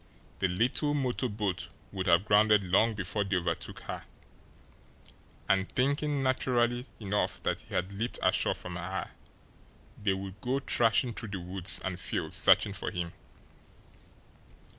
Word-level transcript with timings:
The 0.39 0.47
little 0.47 0.95
motor 0.95 1.29
boat 1.29 1.67
would 1.91 2.07
have 2.07 2.25
grounded 2.25 2.63
long 2.63 2.95
before 2.95 3.23
they 3.23 3.35
overtook 3.35 3.81
her, 3.81 4.05
and, 5.47 5.71
thinking 5.71 6.23
naturally 6.23 6.87
enough, 6.99 7.43
that 7.43 7.59
he 7.59 7.75
had 7.75 7.91
leaped 7.91 8.17
ashore 8.23 8.55
from 8.55 8.77
her, 8.77 9.11
they 10.01 10.13
would 10.13 10.41
go 10.41 10.59
thrashing 10.59 11.13
through 11.13 11.29
the 11.29 11.39
woods 11.39 11.79
and 11.85 11.99
fields 11.99 12.35
searching 12.35 12.73
for 12.73 12.89
him! 12.89 13.13